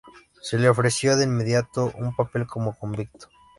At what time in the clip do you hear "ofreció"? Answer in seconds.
0.67-1.15